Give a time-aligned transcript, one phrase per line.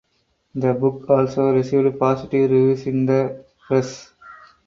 [0.55, 4.11] The book also received positive reviews in the press.